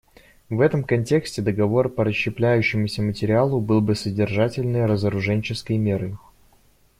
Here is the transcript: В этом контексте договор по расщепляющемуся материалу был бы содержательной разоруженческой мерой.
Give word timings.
В 0.49 0.61
этом 0.61 0.83
контексте 0.83 1.43
договор 1.43 1.87
по 1.87 2.03
расщепляющемуся 2.03 3.03
материалу 3.03 3.61
был 3.61 3.81
бы 3.81 3.93
содержательной 3.93 4.87
разоруженческой 4.87 5.77
мерой. 5.77 6.17